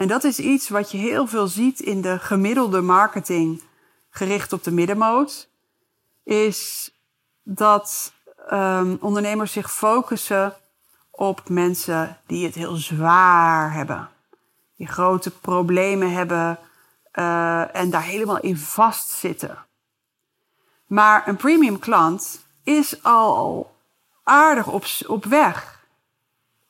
En 0.00 0.08
dat 0.08 0.24
is 0.24 0.38
iets 0.38 0.68
wat 0.68 0.90
je 0.90 0.98
heel 0.98 1.26
veel 1.26 1.46
ziet 1.46 1.80
in 1.80 2.00
de 2.00 2.18
gemiddelde 2.18 2.80
marketing 2.80 3.62
gericht 4.10 4.52
op 4.52 4.64
de 4.64 4.70
middenmoot. 4.70 5.48
Is 6.24 6.90
dat 7.42 8.12
um, 8.52 8.98
ondernemers 9.00 9.52
zich 9.52 9.72
focussen 9.72 10.54
op 11.10 11.48
mensen 11.48 12.18
die 12.26 12.44
het 12.46 12.54
heel 12.54 12.74
zwaar 12.76 13.72
hebben. 13.72 14.08
Die 14.76 14.86
grote 14.86 15.30
problemen 15.30 16.12
hebben 16.12 16.58
uh, 17.14 17.76
en 17.76 17.90
daar 17.90 18.02
helemaal 18.02 18.40
in 18.40 18.56
vastzitten. 18.56 19.58
Maar 20.86 21.28
een 21.28 21.36
premium 21.36 21.78
klant 21.78 22.44
is 22.64 23.02
al 23.02 23.74
aardig 24.22 24.66
op, 24.66 24.84
op 25.06 25.24
weg 25.24 25.80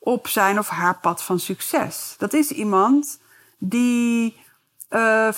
op 0.01 0.29
zijn 0.29 0.59
of 0.59 0.69
haar 0.69 0.99
pad 0.99 1.23
van 1.23 1.39
succes. 1.39 2.15
Dat 2.19 2.33
is 2.33 2.51
iemand 2.51 3.20
die, 3.61 4.37
uh, 4.91 5.29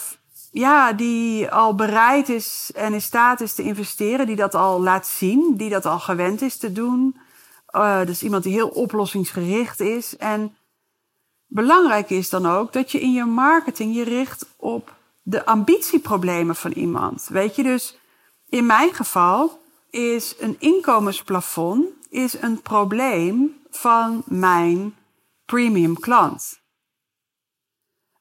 ja, 0.50 0.92
die 0.92 1.50
al 1.50 1.74
bereid 1.74 2.28
is 2.28 2.70
en 2.74 2.92
in 2.92 3.02
staat 3.02 3.40
is 3.40 3.54
te 3.54 3.62
investeren, 3.62 4.26
die 4.26 4.36
dat 4.36 4.54
al 4.54 4.80
laat 4.80 5.06
zien, 5.06 5.54
die 5.56 5.70
dat 5.70 5.86
al 5.86 5.98
gewend 5.98 6.42
is 6.42 6.56
te 6.56 6.72
doen. 6.72 7.16
Uh, 7.70 8.04
dus 8.04 8.22
iemand 8.22 8.42
die 8.42 8.52
heel 8.52 8.68
oplossingsgericht 8.68 9.80
is. 9.80 10.16
En 10.16 10.56
belangrijk 11.46 12.10
is 12.10 12.30
dan 12.30 12.46
ook 12.46 12.72
dat 12.72 12.92
je 12.92 13.00
in 13.00 13.12
je 13.12 13.24
marketing 13.24 13.94
je 13.94 14.04
richt 14.04 14.46
op 14.56 14.94
de 15.22 15.44
ambitieproblemen 15.44 16.56
van 16.56 16.72
iemand. 16.72 17.26
Weet 17.28 17.56
je, 17.56 17.62
dus 17.62 17.98
in 18.48 18.66
mijn 18.66 18.94
geval 18.94 19.60
is 19.90 20.34
een 20.38 20.56
inkomensplafond 20.58 21.86
is 22.10 22.42
een 22.42 22.62
probleem 22.62 23.60
van 23.70 24.22
mijn 24.26 24.94
premium 25.44 25.98
klant. 25.98 26.61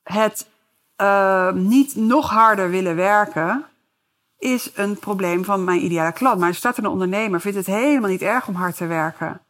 Het 0.03 0.47
uh, 1.01 1.51
niet 1.51 1.95
nog 1.95 2.29
harder 2.29 2.69
willen 2.69 2.95
werken 2.95 3.65
is 4.41 4.71
een 4.75 4.99
probleem 4.99 5.45
van 5.45 5.63
mijn 5.63 5.83
ideale 5.83 6.11
klant. 6.11 6.39
Mijn 6.39 6.55
startende 6.55 6.89
ondernemer 6.89 7.41
vindt 7.41 7.57
het 7.57 7.65
helemaal 7.65 8.09
niet 8.09 8.21
erg 8.21 8.47
om 8.47 8.55
hard 8.55 8.75
te 8.75 8.85
werken. 8.85 9.41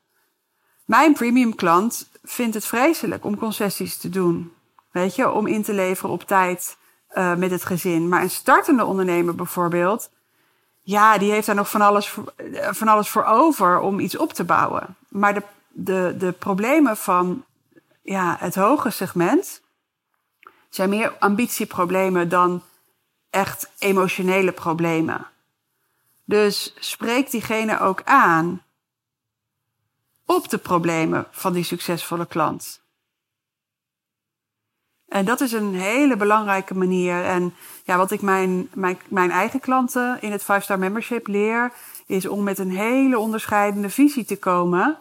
Mijn 0.86 1.14
premium 1.14 1.56
klant 1.56 2.10
vindt 2.24 2.54
het 2.54 2.66
vreselijk 2.66 3.26
om 3.26 3.38
concessies 3.38 3.98
te 3.98 4.10
doen. 4.10 4.54
Weet 4.92 5.16
je, 5.16 5.32
om 5.32 5.48
in 5.48 5.64
te 5.64 5.74
leveren 5.74 6.12
op 6.12 6.24
tijd 6.24 6.78
uh, 7.14 7.36
met 7.36 7.52
het 7.52 7.66
gezin. 7.66 8.10
Maar 8.10 8.22
een 8.22 8.30
startende 8.30 8.86
ondernemer 8.86 9.36
bijvoorbeeld, 9.36 10.10
ja, 10.82 11.18
die 11.18 11.32
heeft 11.32 11.46
daar 11.46 11.56
nog 11.56 11.70
van 11.70 11.82
alles, 11.82 12.18
van 12.72 12.88
alles 12.88 13.10
voor 13.10 13.24
over 13.24 13.80
om 13.80 14.00
iets 14.00 14.18
op 14.18 14.34
te 14.34 14.44
bouwen. 14.44 14.96
Maar 15.08 15.34
de, 15.34 15.44
de, 15.68 16.16
de 16.18 16.32
problemen 16.32 16.98
van 16.98 17.44
ja, 18.02 18.36
het 18.40 18.56
hoge 18.56 18.90
segment 18.90 19.62
zijn 20.72 20.90
meer 20.90 21.18
ambitieproblemen 21.20 22.30
dan 22.30 22.64
echt 23.30 23.72
emotionele 23.80 24.52
problemen. 24.52 25.28
Dus 26.26 26.74
spreek 26.80 27.32
diegene 27.32 27.80
ook 27.80 28.02
aan 28.04 28.62
op 30.26 30.50
de 30.50 30.58
problemen 30.58 31.28
van 31.32 31.54
die 31.54 31.64
succesvolle 31.64 32.26
klant. 32.26 32.82
En 35.08 35.26
dat 35.26 35.42
is 35.42 35.52
een 35.52 35.76
hele 35.76 36.16
belangrijke 36.16 36.74
manier. 36.74 37.24
En 37.24 37.54
ja, 37.84 37.98
wat 37.98 38.12
ik 38.12 38.22
mijn, 38.22 38.70
mijn, 38.74 39.00
mijn 39.08 39.32
eigen 39.32 39.60
klanten 39.60 40.22
in 40.22 40.32
het 40.32 40.44
5-star 40.44 40.80
membership 40.80 41.28
leer, 41.28 41.72
is 42.06 42.28
om 42.28 42.44
met 42.44 42.60
een 42.60 42.72
hele 42.72 43.20
onderscheidende 43.20 43.90
visie 43.90 44.26
te 44.26 44.38
komen. 44.40 44.98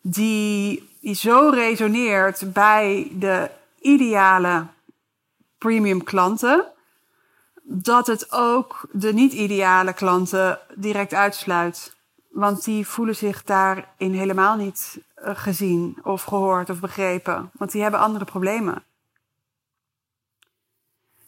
Die, 0.00 0.88
die 1.00 1.14
zo 1.14 1.48
resoneert 1.48 2.52
bij 2.52 3.12
de 3.18 3.50
ideale 3.80 4.66
premium 5.62 6.04
klanten. 6.04 6.64
Dat 7.62 8.06
het 8.06 8.32
ook 8.32 8.88
de 8.92 9.12
niet-ideale 9.12 9.92
klanten 9.92 10.58
direct 10.74 11.14
uitsluit. 11.14 11.96
Want 12.30 12.64
die 12.64 12.86
voelen 12.86 13.16
zich 13.16 13.42
daarin 13.44 14.12
helemaal 14.12 14.56
niet 14.56 14.98
eh, 15.14 15.30
gezien 15.36 15.98
of 16.02 16.22
gehoord 16.22 16.70
of 16.70 16.80
begrepen. 16.80 17.50
Want 17.52 17.72
die 17.72 17.82
hebben 17.82 18.00
andere 18.00 18.24
problemen. 18.24 18.82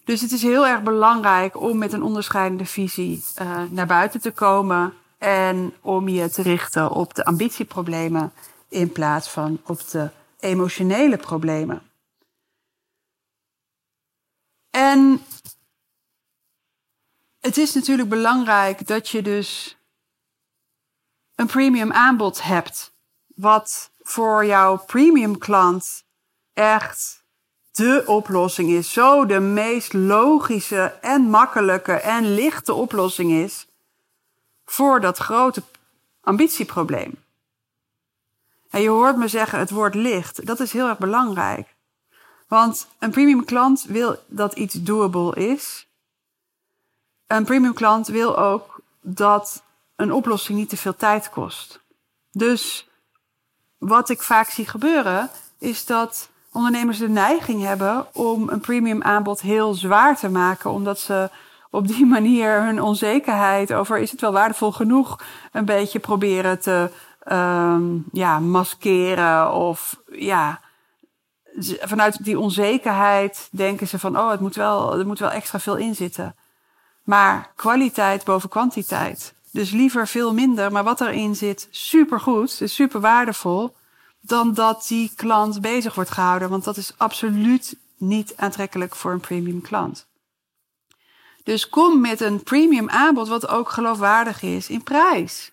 Dus 0.05 0.21
het 0.21 0.33
is 0.33 0.43
heel 0.43 0.67
erg 0.67 0.83
belangrijk 0.83 1.61
om 1.61 1.79
met 1.79 1.93
een 1.93 2.03
onderscheidende 2.03 2.67
visie 2.67 3.25
uh, 3.41 3.62
naar 3.71 3.87
buiten 3.87 4.21
te 4.21 4.33
komen 4.33 4.93
en 5.19 5.75
om 5.81 6.09
je 6.09 6.31
te 6.31 6.43
richten 6.43 6.91
op 6.91 7.14
de 7.14 7.25
ambitieproblemen 7.25 8.33
in 8.69 8.93
plaats 8.93 9.31
van 9.31 9.61
op 9.64 9.91
de 9.91 10.11
emotionele 10.38 11.17
problemen. 11.17 11.83
En 14.75 15.21
het 17.45 17.57
is 17.57 17.75
natuurlijk 17.75 18.09
belangrijk 18.09 18.87
dat 18.87 19.09
je 19.09 19.23
dus 19.23 19.77
een 21.35 21.47
premium 21.47 21.93
aanbod 21.93 22.43
hebt, 22.43 22.93
wat 23.35 23.91
voor 24.03 24.47
jouw 24.47 24.77
premium 24.77 25.39
klant 25.39 26.05
echt 26.53 27.25
de 27.73 28.03
oplossing 28.07 28.71
is. 28.71 28.93
Zo 28.93 29.27
de 29.27 29.41
meest 29.41 29.93
logische 29.93 30.99
en 31.01 31.23
makkelijke 31.23 31.93
en 31.93 32.35
lichte 32.35 32.73
oplossing 32.73 33.33
is 33.33 33.67
voor 34.65 35.01
dat 35.01 35.19
grote 35.19 35.63
ambitieprobleem. 36.21 37.25
En 38.71 38.81
je 38.81 38.89
hoort 38.89 39.17
me 39.17 39.29
zeggen 39.29 39.59
het 39.59 39.71
woord 39.71 39.95
licht. 39.95 40.47
Dat 40.47 40.61
is 40.61 40.73
heel 40.73 40.89
erg 40.89 40.99
belangrijk. 40.99 41.75
Want 42.49 42.87
een 42.99 43.11
premium 43.11 43.45
klant 43.45 43.85
wil 43.85 44.17
dat 44.27 44.55
iets 44.55 44.75
doable 44.75 45.35
is. 45.35 45.89
Een 47.26 47.45
premium 47.45 47.75
klant 47.75 48.07
wil 48.07 48.38
ook 48.38 48.81
dat 49.00 49.62
een 49.97 50.12
oplossing 50.12 50.59
niet 50.59 50.69
te 50.69 50.76
veel 50.76 50.97
tijd 50.97 51.31
kost. 51.31 51.81
Dus 52.31 52.88
wat 53.78 54.09
ik 54.09 54.23
vaak 54.23 54.49
zie 54.49 54.66
gebeuren, 54.66 55.31
is 55.59 55.87
dat 55.87 56.28
ondernemers 56.52 56.99
de 56.99 57.09
neiging 57.09 57.62
hebben 57.62 58.07
om 58.14 58.49
een 58.49 58.61
premium 58.61 59.02
aanbod 59.02 59.40
heel 59.40 59.75
zwaar 59.75 60.16
te 60.16 60.28
maken, 60.28 60.71
omdat 60.71 60.99
ze 60.99 61.31
op 61.71 61.87
die 61.87 62.07
manier 62.16 62.62
hun 62.62 62.83
onzekerheid 62.83 63.73
over 63.73 63.99
is 63.99 64.11
het 64.11 64.21
wel 64.21 64.33
waardevol 64.33 64.73
genoeg 64.73 65.21
een 65.52 65.64
beetje 65.64 65.99
proberen 65.99 66.61
te 66.61 66.90
um, 67.33 68.04
ja, 68.12 68.38
maskeren 68.38 69.52
of 69.52 70.00
ja, 70.12 70.61
vanuit 71.81 72.25
die 72.25 72.38
onzekerheid 72.38 73.49
denken 73.50 73.88
ze 73.88 73.99
van 73.99 74.19
oh 74.19 74.31
het 74.31 74.40
moet 74.40 74.54
wel 74.54 74.99
er 74.99 75.07
moet 75.07 75.19
wel 75.19 75.31
extra 75.31 75.59
veel 75.59 75.76
in 75.76 75.95
zitten. 75.95 76.37
Maar 77.05 77.53
kwaliteit 77.57 78.25
boven 78.25 78.49
kwantiteit. 78.49 79.35
Dus 79.51 79.71
liever 79.71 80.09
veel 80.09 80.35
minder, 80.35 80.73
maar 80.73 80.85
wat 80.85 81.01
erin 81.01 81.37
zit, 81.37 81.69
supergoed, 81.71 82.61
is 82.61 82.75
super 82.75 83.01
waardevol, 83.01 83.77
dan 84.21 84.55
dat 84.55 84.85
die 84.89 85.13
klant 85.17 85.61
bezig 85.61 85.95
wordt 85.95 86.11
gehouden. 86.11 86.51
Want 86.51 86.65
dat 86.65 86.77
is 86.77 86.95
absoluut 86.97 87.77
niet 87.97 88.37
aantrekkelijk 88.37 88.95
voor 88.97 89.13
een 89.13 89.21
premium 89.21 89.61
klant. 89.61 90.07
Dus 91.43 91.69
kom 91.69 92.01
met 92.01 92.21
een 92.21 92.43
premium 92.43 92.91
aanbod 92.91 93.29
wat 93.29 93.49
ook 93.49 93.69
geloofwaardig 93.69 94.43
is 94.43 94.69
in 94.69 94.83
prijs. 94.83 95.53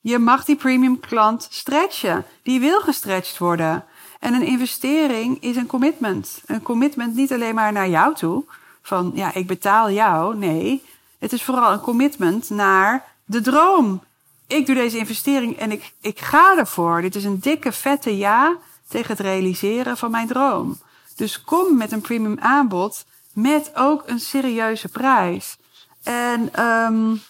Je 0.00 0.18
mag 0.18 0.44
die 0.44 0.56
premium 0.56 1.00
klant 1.00 1.46
stretchen. 1.50 2.24
Die 2.42 2.60
wil 2.60 2.80
gestretched 2.80 3.38
worden. 3.38 3.84
En 4.20 4.34
een 4.34 4.46
investering 4.46 5.42
is 5.42 5.56
een 5.56 5.66
commitment. 5.66 6.42
Een 6.46 6.62
commitment 6.62 7.14
niet 7.14 7.32
alleen 7.32 7.54
maar 7.54 7.72
naar 7.72 7.88
jou 7.88 8.14
toe. 8.14 8.44
Van 8.82 9.12
ja, 9.14 9.34
ik 9.34 9.46
betaal 9.46 9.90
jou. 9.90 10.36
Nee, 10.36 10.84
het 11.18 11.32
is 11.32 11.42
vooral 11.42 11.72
een 11.72 11.80
commitment 11.80 12.50
naar 12.50 13.04
de 13.24 13.40
droom. 13.40 14.02
Ik 14.46 14.66
doe 14.66 14.74
deze 14.74 14.98
investering 14.98 15.56
en 15.56 15.70
ik, 15.70 15.92
ik 16.00 16.20
ga 16.20 16.56
ervoor. 16.58 17.00
Dit 17.00 17.14
is 17.14 17.24
een 17.24 17.40
dikke, 17.40 17.72
vette 17.72 18.16
ja 18.16 18.56
tegen 18.88 19.10
het 19.10 19.20
realiseren 19.20 19.96
van 19.96 20.10
mijn 20.10 20.26
droom. 20.26 20.80
Dus 21.16 21.44
kom 21.44 21.76
met 21.76 21.92
een 21.92 22.00
premium 22.00 22.38
aanbod 22.40 23.04
met 23.32 23.70
ook 23.74 24.02
een 24.06 24.20
serieuze 24.20 24.88
prijs. 24.88 25.56
En 26.02 26.66
um, 26.66 27.22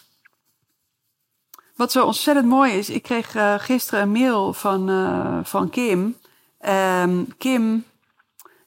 wat 1.75 1.91
zo 1.91 2.05
ontzettend 2.05 2.47
mooi 2.47 2.73
is, 2.73 2.89
ik 2.89 3.03
kreeg 3.03 3.35
uh, 3.35 3.53
gisteren 3.57 4.01
een 4.01 4.11
mail 4.11 4.53
van, 4.53 4.89
uh, 4.89 5.39
van 5.43 5.69
Kim. 5.69 6.17
Um, 6.67 7.37
Kim, 7.37 7.85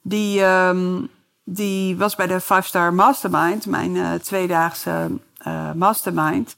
die, 0.02 0.45
um, 0.45 1.11
die 1.48 1.96
was 1.96 2.14
bij 2.14 2.26
de 2.26 2.40
Five 2.40 2.62
Star 2.62 2.94
Mastermind, 2.94 3.66
mijn 3.66 3.94
uh, 3.94 4.14
tweedaagse 4.14 5.18
mastermind. 5.74 6.56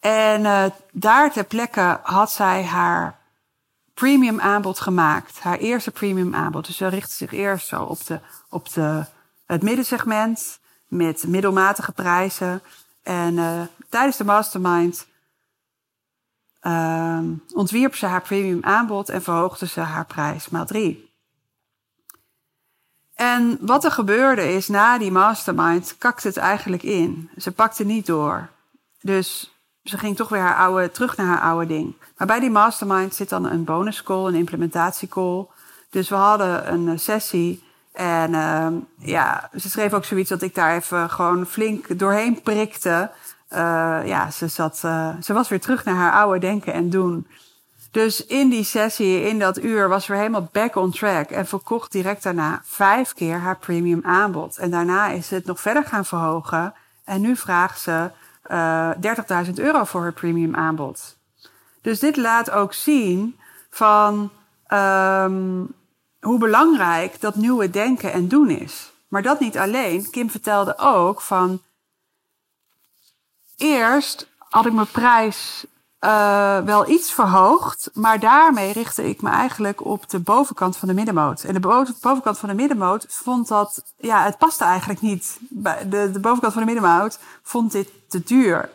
En 0.00 0.72
daar 0.92 1.32
ter 1.32 1.44
plekke 1.44 2.00
had 2.02 2.32
zij 2.32 2.64
haar 2.64 3.18
premium 3.94 4.40
aanbod 4.40 4.80
gemaakt. 4.80 5.40
Haar 5.40 5.58
eerste 5.58 5.90
premium 5.90 6.34
aanbod. 6.34 6.66
Dus 6.66 6.76
ze 6.76 6.86
richtte 6.86 7.14
zich 7.14 7.32
eerst 7.32 7.66
zo 7.66 7.82
op, 7.82 8.06
de, 8.06 8.20
op 8.48 8.72
de, 8.72 9.04
het 9.46 9.62
middensegment 9.62 10.58
met 10.88 11.26
middelmatige 11.26 11.92
prijzen. 11.92 12.62
En 13.02 13.68
tijdens 13.88 14.16
de 14.16 14.24
mastermind 14.24 15.06
uh, 16.62 17.18
ontwierp 17.54 17.94
ze 17.94 18.06
haar 18.06 18.22
premium 18.22 18.64
aanbod 18.64 19.08
en 19.08 19.22
verhoogde 19.22 19.66
ze 19.66 19.80
haar 19.80 20.06
prijs 20.06 20.48
maal 20.48 20.66
drie. 20.66 21.11
En 23.22 23.58
wat 23.60 23.84
er 23.84 23.90
gebeurde 23.90 24.52
is, 24.52 24.68
na 24.68 24.98
die 24.98 25.10
mastermind 25.10 25.94
kakte 25.98 26.28
het 26.28 26.36
eigenlijk 26.36 26.82
in. 26.82 27.30
Ze 27.36 27.52
pakte 27.52 27.84
niet 27.84 28.06
door. 28.06 28.48
Dus 29.00 29.54
ze 29.82 29.98
ging 29.98 30.16
toch 30.16 30.28
weer 30.28 30.40
haar 30.40 30.56
oude, 30.56 30.90
terug 30.90 31.16
naar 31.16 31.26
haar 31.26 31.40
oude 31.40 31.66
ding. 31.66 31.94
Maar 32.16 32.26
bij 32.26 32.40
die 32.40 32.50
mastermind 32.50 33.14
zit 33.14 33.28
dan 33.28 33.44
een 33.44 33.64
bonus 33.64 34.02
call, 34.02 34.26
een 34.26 34.34
implementatiecall. 34.34 35.46
Dus 35.90 36.08
we 36.08 36.14
hadden 36.14 36.72
een 36.72 36.98
sessie. 36.98 37.62
En 37.92 38.30
uh, 38.30 38.66
ja, 38.98 39.50
ze 39.56 39.70
schreef 39.70 39.92
ook 39.92 40.04
zoiets 40.04 40.28
dat 40.28 40.42
ik 40.42 40.54
daar 40.54 40.76
even 40.76 41.10
gewoon 41.10 41.46
flink 41.46 41.98
doorheen 41.98 42.42
prikte. 42.42 43.10
Uh, 43.52 43.58
ja, 44.04 44.30
ze, 44.30 44.48
zat, 44.48 44.82
uh, 44.84 45.08
ze 45.20 45.32
was 45.32 45.48
weer 45.48 45.60
terug 45.60 45.84
naar 45.84 45.94
haar 45.94 46.12
oude 46.12 46.38
denken 46.38 46.72
en 46.72 46.90
doen. 46.90 47.26
Dus 47.92 48.26
in 48.26 48.48
die 48.48 48.64
sessie, 48.64 49.22
in 49.22 49.38
dat 49.38 49.62
uur, 49.62 49.88
was 49.88 50.04
ze 50.04 50.14
helemaal 50.14 50.48
back 50.52 50.76
on 50.76 50.90
track. 50.90 51.30
En 51.30 51.46
verkocht 51.46 51.92
direct 51.92 52.22
daarna 52.22 52.60
vijf 52.64 53.14
keer 53.14 53.38
haar 53.38 53.58
premium 53.58 54.00
aanbod. 54.04 54.58
En 54.58 54.70
daarna 54.70 55.08
is 55.08 55.26
ze 55.26 55.34
het 55.34 55.46
nog 55.46 55.60
verder 55.60 55.84
gaan 55.84 56.04
verhogen. 56.04 56.74
En 57.04 57.20
nu 57.20 57.36
vraagt 57.36 57.80
ze 57.80 58.10
uh, 58.50 58.90
30.000 59.46 59.52
euro 59.54 59.84
voor 59.84 60.00
haar 60.00 60.12
premium 60.12 60.54
aanbod. 60.54 61.16
Dus 61.80 61.98
dit 61.98 62.16
laat 62.16 62.50
ook 62.50 62.72
zien 62.72 63.38
van 63.70 64.30
um, 64.68 65.74
hoe 66.20 66.38
belangrijk 66.38 67.20
dat 67.20 67.34
nieuwe 67.34 67.70
denken 67.70 68.12
en 68.12 68.28
doen 68.28 68.50
is. 68.50 68.92
Maar 69.08 69.22
dat 69.22 69.40
niet 69.40 69.58
alleen. 69.58 70.10
Kim 70.10 70.30
vertelde 70.30 70.78
ook 70.78 71.20
van 71.20 71.62
eerst 73.56 74.28
had 74.38 74.66
ik 74.66 74.72
mijn 74.72 74.90
prijs 74.90 75.66
uh, 76.04 76.58
wel 76.58 76.88
iets 76.88 77.12
verhoogd, 77.12 77.90
maar 77.94 78.20
daarmee 78.20 78.72
richtte 78.72 79.08
ik 79.08 79.22
me 79.22 79.30
eigenlijk 79.30 79.84
op 79.84 80.10
de 80.10 80.18
bovenkant 80.18 80.76
van 80.76 80.88
de 80.88 80.94
middenmoot. 80.94 81.42
En 81.42 81.54
de 81.54 81.92
bovenkant 82.00 82.38
van 82.38 82.48
de 82.48 82.54
middenmoot 82.54 83.06
vond 83.08 83.48
dat, 83.48 83.82
ja, 83.96 84.22
het 84.22 84.38
paste 84.38 84.64
eigenlijk 84.64 85.00
niet. 85.00 85.38
De, 85.48 86.10
de 86.12 86.20
bovenkant 86.20 86.52
van 86.52 86.62
de 86.62 86.72
middenmoot 86.72 87.18
vond 87.42 87.72
dit 87.72 87.90
te 88.08 88.22
duur. 88.22 88.70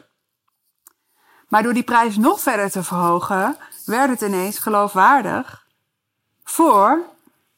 Maar 1.47 1.63
door 1.63 1.73
die 1.73 1.83
prijs 1.83 2.17
nog 2.17 2.39
verder 2.39 2.71
te 2.71 2.83
verhogen, 2.83 3.57
werd 3.85 4.09
het 4.09 4.21
ineens 4.21 4.59
geloofwaardig 4.59 5.65
voor 6.43 7.01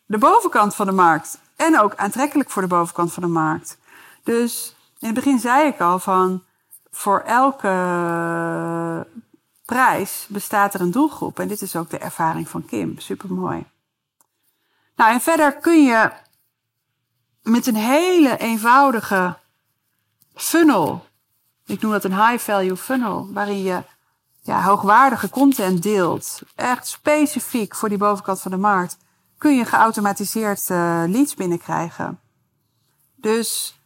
de 0.05 0.17
bovenkant 0.17 0.75
van 0.75 0.85
de 0.85 0.91
markt. 0.91 1.39
En 1.55 1.79
ook 1.79 1.95
aantrekkelijk 1.95 2.49
voor 2.49 2.61
de 2.61 2.67
bovenkant 2.67 3.13
van 3.13 3.23
de 3.23 3.29
markt. 3.29 3.77
Dus 4.23 4.75
in 4.99 5.07
het 5.07 5.15
begin 5.15 5.39
zei 5.39 5.67
ik 5.67 5.79
al 5.79 5.99
van, 5.99 6.43
voor 6.91 7.19
elke 7.19 7.67
prijs 9.69 10.25
bestaat 10.29 10.73
er 10.73 10.81
een 10.81 10.91
doelgroep. 10.91 11.39
En 11.39 11.47
dit 11.47 11.61
is 11.61 11.75
ook 11.75 11.89
de 11.89 11.97
ervaring 11.97 12.49
van 12.49 12.65
Kim. 12.65 12.99
Super 12.99 13.33
mooi. 13.33 13.65
Nou, 14.95 15.11
en 15.11 15.21
verder 15.21 15.57
kun 15.57 15.83
je 15.83 16.11
met 17.41 17.67
een 17.67 17.75
hele 17.75 18.37
eenvoudige 18.37 19.37
funnel. 20.33 21.05
Ik 21.65 21.81
noem 21.81 21.91
dat 21.91 22.03
een 22.03 22.27
high 22.27 22.43
value 22.43 22.77
funnel. 22.77 23.33
Waarin 23.33 23.61
je 23.63 23.83
ja, 24.41 24.63
hoogwaardige 24.63 25.29
content 25.29 25.83
deelt. 25.83 26.41
Echt 26.55 26.87
specifiek 26.87 27.75
voor 27.75 27.89
die 27.89 27.97
bovenkant 27.97 28.41
van 28.41 28.51
de 28.51 28.57
markt. 28.57 28.97
Kun 29.37 29.55
je 29.55 29.65
geautomatiseerd 29.65 30.69
uh, 30.69 31.03
leads 31.07 31.33
binnenkrijgen. 31.33 32.19
Dus 33.15 33.79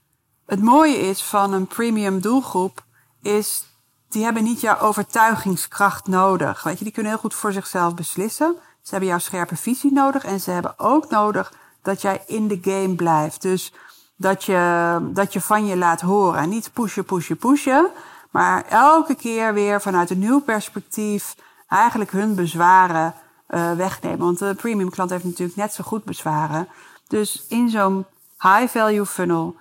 het 0.45 0.61
mooie 0.61 0.97
is 0.97 1.23
van 1.23 1.53
een 1.53 1.67
premium 1.67 2.21
doelgroep 2.21 2.83
is, 3.21 3.65
die 4.13 4.23
hebben 4.23 4.43
niet 4.43 4.61
jouw 4.61 4.79
overtuigingskracht 4.79 6.07
nodig. 6.07 6.63
Weet 6.63 6.77
je, 6.77 6.83
die 6.83 6.93
kunnen 6.93 7.11
heel 7.11 7.21
goed 7.21 7.33
voor 7.33 7.51
zichzelf 7.51 7.95
beslissen. 7.95 8.55
Ze 8.81 8.89
hebben 8.89 9.09
jouw 9.09 9.19
scherpe 9.19 9.55
visie 9.55 9.93
nodig 9.93 10.23
en 10.23 10.39
ze 10.39 10.51
hebben 10.51 10.79
ook 10.79 11.09
nodig 11.09 11.53
dat 11.81 12.01
jij 12.01 12.23
in 12.27 12.47
de 12.47 12.59
game 12.61 12.95
blijft. 12.95 13.41
Dus 13.41 13.73
dat 14.15 14.43
je, 14.43 14.99
dat 15.13 15.33
je 15.33 15.41
van 15.41 15.65
je 15.65 15.77
laat 15.77 16.01
horen. 16.01 16.49
niet 16.49 16.69
pushen, 16.73 17.05
pushen, 17.05 17.37
pushen. 17.37 17.89
Maar 18.31 18.65
elke 18.69 19.15
keer 19.15 19.53
weer 19.53 19.81
vanuit 19.81 20.09
een 20.09 20.19
nieuw 20.19 20.41
perspectief 20.41 21.35
eigenlijk 21.67 22.11
hun 22.11 22.35
bezwaren 22.35 23.13
uh, 23.49 23.71
wegnemen. 23.71 24.19
Want 24.19 24.39
de 24.39 24.55
premium 24.55 24.89
klant 24.89 25.09
heeft 25.09 25.23
natuurlijk 25.23 25.57
net 25.57 25.73
zo 25.73 25.83
goed 25.83 26.03
bezwaren. 26.03 26.67
Dus 27.07 27.45
in 27.49 27.69
zo'n 27.69 28.05
high 28.39 28.67
value 28.67 29.05
funnel 29.05 29.55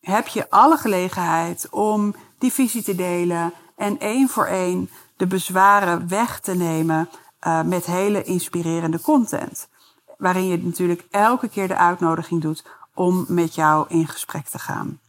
heb 0.00 0.26
je 0.26 0.50
alle 0.50 0.76
gelegenheid 0.76 1.66
om 1.70 2.14
die 2.38 2.52
visie 2.52 2.82
te 2.82 2.94
delen 2.94 3.52
en 3.78 3.98
één 3.98 4.28
voor 4.28 4.46
één 4.46 4.90
de 5.16 5.26
bezwaren 5.26 6.08
weg 6.08 6.40
te 6.40 6.54
nemen 6.54 7.08
uh, 7.46 7.62
met 7.62 7.84
hele 7.84 8.22
inspirerende 8.22 9.00
content. 9.00 9.68
Waarin 10.16 10.46
je 10.46 10.58
natuurlijk 10.58 11.06
elke 11.10 11.48
keer 11.48 11.68
de 11.68 11.76
uitnodiging 11.76 12.40
doet 12.40 12.64
om 12.94 13.24
met 13.28 13.54
jou 13.54 13.86
in 13.88 14.08
gesprek 14.08 14.46
te 14.48 14.58
gaan. 14.58 15.00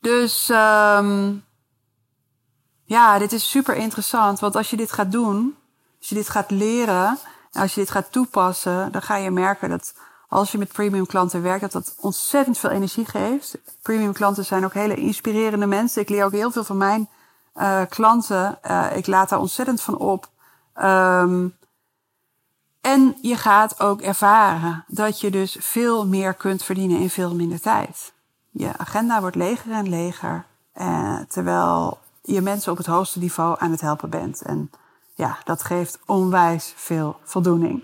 Dus 0.00 0.48
um, 0.48 1.44
ja, 2.84 3.18
dit 3.18 3.32
is 3.32 3.50
super 3.50 3.76
interessant. 3.76 4.40
Want 4.40 4.56
als 4.56 4.70
je 4.70 4.76
dit 4.76 4.92
gaat 4.92 5.12
doen, 5.12 5.56
als 5.98 6.08
je 6.08 6.14
dit 6.14 6.28
gaat 6.28 6.50
leren, 6.50 7.18
als 7.52 7.74
je 7.74 7.80
dit 7.80 7.90
gaat 7.90 8.12
toepassen, 8.12 8.92
dan 8.92 9.02
ga 9.02 9.16
je 9.16 9.30
merken 9.30 9.68
dat 9.68 9.94
als 10.28 10.52
je 10.52 10.58
met 10.58 10.72
premium 10.72 11.06
klanten 11.06 11.42
werkt, 11.42 11.60
dat 11.60 11.72
dat 11.72 11.94
ontzettend 12.00 12.58
veel 12.58 12.70
energie 12.70 13.04
geeft. 13.04 13.58
Premium 13.82 14.12
klanten 14.12 14.44
zijn 14.44 14.64
ook 14.64 14.74
hele 14.74 14.94
inspirerende 14.94 15.66
mensen. 15.66 16.02
Ik 16.02 16.08
leer 16.08 16.24
ook 16.24 16.32
heel 16.32 16.50
veel 16.50 16.64
van 16.64 16.76
mijn 16.76 17.08
uh, 17.54 17.82
klanten. 17.88 18.58
Uh, 18.70 18.96
ik 18.96 19.06
laat 19.06 19.28
daar 19.28 19.38
ontzettend 19.38 19.80
van 19.80 19.96
op. 19.98 20.28
Um, 20.82 21.54
En 22.80 23.16
je 23.20 23.36
gaat 23.36 23.80
ook 23.80 24.00
ervaren 24.00 24.84
dat 24.88 25.20
je 25.20 25.30
dus 25.30 25.56
veel 25.60 26.06
meer 26.06 26.34
kunt 26.34 26.62
verdienen 26.62 27.00
in 27.00 27.10
veel 27.10 27.34
minder 27.34 27.60
tijd. 27.60 28.12
Je 28.50 28.78
agenda 28.78 29.20
wordt 29.20 29.36
leger 29.36 29.72
en 29.72 29.88
leger, 29.88 30.44
eh, 30.72 31.18
terwijl 31.28 31.98
je 32.22 32.40
mensen 32.40 32.72
op 32.72 32.78
het 32.78 32.86
hoogste 32.86 33.18
niveau 33.18 33.56
aan 33.58 33.70
het 33.70 33.80
helpen 33.80 34.10
bent. 34.10 34.42
En 34.42 34.70
ja, 35.14 35.38
dat 35.44 35.62
geeft 35.62 35.98
onwijs 36.06 36.74
veel 36.76 37.16
voldoening. 37.24 37.82